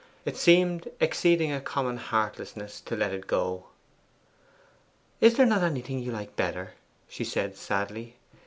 [0.25, 3.65] It seemed exceeding a common heartlessness to let it go.
[5.19, 6.73] 'Is there not anything you like better?'
[7.07, 8.15] she said sadly.